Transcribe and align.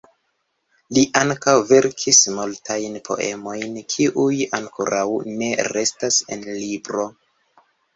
Li 0.97 1.03
ankaŭ 1.21 1.55
verkis 1.73 2.23
multajn 2.39 2.97
poemojn 3.11 3.79
kiuj 3.95 4.29
ankoraŭ 4.63 5.07
ne 5.39 5.55
restas 5.75 6.23
en 6.39 6.53
libro. 6.61 7.11